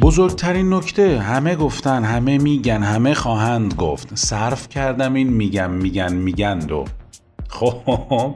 [0.00, 4.14] بزرگترین نکته همه گفتن همه میگن همه خواهند گفت.
[4.14, 6.84] صرف کردم این میگم میگن میگند و
[7.48, 8.34] خب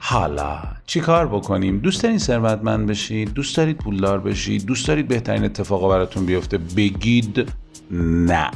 [0.00, 5.44] حالا چی کار بکنیم؟ دوست دارین ثروتمند بشید؟ دوست دارید پولدار بشید؟ دوست دارید بهترین
[5.44, 7.52] اتفاقا براتون بیفته؟ بگید
[7.90, 8.50] نه.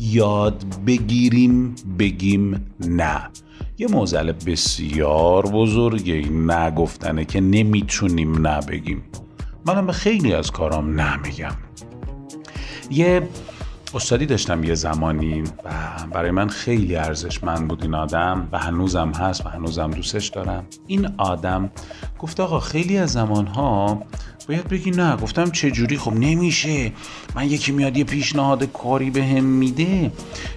[0.00, 3.20] یاد بگیریم بگیم نه.
[3.78, 9.02] یه موزل بسیار بزرگه نگفتنه که نمی‌تونیم نبگیم
[9.66, 11.56] منم به خیلی از کارام نمیگم
[12.90, 13.28] یه
[13.94, 15.70] استادی داشتم یه زمانی و
[16.12, 20.66] برای من خیلی ارزشمند بود این آدم و هنوزم هست و هنوزم دوستش دارم.
[20.86, 21.70] این آدم
[22.18, 24.02] گفت آقا خیلی از زمانها
[24.48, 26.92] باید بگی نه گفتم چه جوری خب نمیشه.
[27.34, 30.12] من یکی میاد یه پیشنهاد کاری به میده.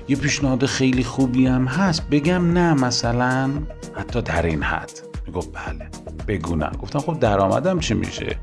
[0.08, 2.10] یه پیشنهاد خیلی خوبی هم هست.
[2.10, 3.50] بگم نه مثلا
[3.96, 5.09] حتی در این حد.
[5.30, 5.90] می‌گفت بله
[6.28, 8.36] بگو نه گفتم خب درآمدم چی میشه؟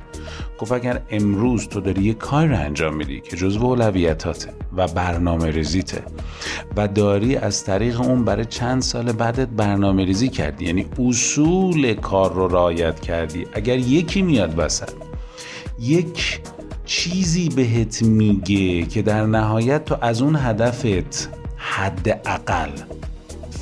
[0.59, 5.51] گفت اگر امروز تو داری یه کار رو انجام میدی که جزو اولویتاته و برنامه
[5.51, 6.03] ریزیته
[6.77, 12.33] و داری از طریق اون برای چند سال بعدت برنامه ریزی کردی یعنی اصول کار
[12.33, 14.93] رو رعایت کردی اگر یکی میاد وسط
[15.81, 16.41] یک
[16.85, 22.71] چیزی بهت میگه که در نهایت تو از اون هدفت حداقل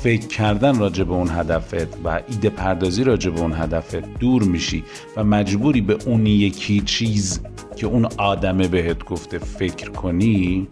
[0.05, 4.83] فکر کردن راجع به اون هدفت و ایده پردازی راجع به اون هدفت دور میشی
[5.17, 7.41] و مجبوری به اون یکی چیز
[7.75, 10.67] که اون آدمه بهت گفته فکر کنی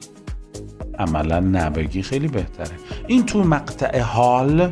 [1.00, 2.72] عملا نبگی خیلی بهتره.
[3.08, 4.72] این تو مقطع حال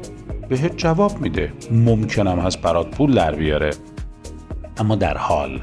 [0.50, 1.54] بهت جواب میده.
[1.72, 3.70] ممکنم هست برات پول در بیاره
[4.78, 5.62] اما در حال.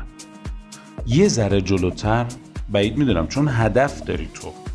[1.06, 2.26] یه ذره جلوتر
[2.68, 4.67] بعید می‌دونم چون هدف داری تو.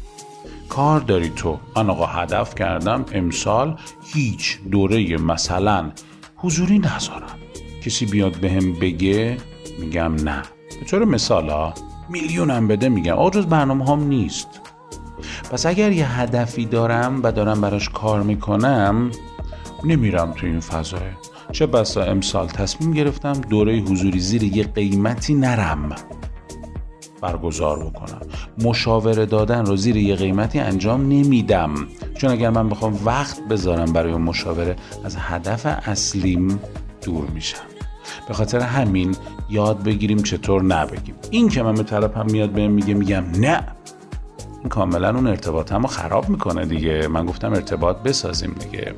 [0.76, 3.78] کار داری تو؟ من آقا هدف کردم امسال
[4.14, 5.92] هیچ دوره مثلا
[6.36, 7.38] حضوری نذارم.
[7.86, 9.38] کسی بیاد به هم بگه
[9.80, 10.42] میگم نه.
[10.80, 11.74] به طور مثال ها
[12.10, 13.14] میلیونم بده میگم.
[13.14, 14.48] آقا جز برنامه هم نیست.
[15.52, 19.12] پس اگر یه هدفی دارم و دارم براش کار می‌کنم
[19.84, 21.12] نمیرم تو این فضای
[21.52, 25.96] چه بسا امسال تصمیم گرفتم دوره حضوری زیر یه قیمتی نرم.
[27.24, 28.22] برگزار بکنم.
[28.64, 31.72] مشاوره دادن رو زیر یه قیمتی انجام نمیدم.
[32.18, 36.60] چون اگر من بخوام وقت بذارم برای مشاوره از هدف اصلیم
[37.06, 37.58] دور میشم.
[38.28, 39.16] به خاطر همین
[39.50, 41.16] یاد بگیریم چطور نبگیم.
[41.32, 43.64] این که من به طرف هم میاد بهم میگه میگم نه.
[44.60, 47.08] این کاملا اون ارتباط رو خراب می‌کنه دیگه.
[47.08, 48.94] من گفتم ارتباط بسازیم دیگه.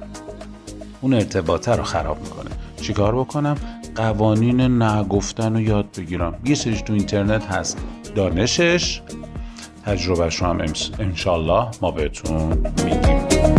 [1.01, 2.49] اون ارتباطه رو خراب می‌کنه.
[2.81, 3.55] چیکار بکنم؟
[3.95, 6.33] قوانین نگفتن رو یاد بگیرم.
[6.45, 7.77] یه سریش تو اینترنت هست.
[8.15, 9.01] دانشش.
[9.85, 10.61] تجربهش رو هم
[10.99, 13.54] انشالله ما بهتون میگیم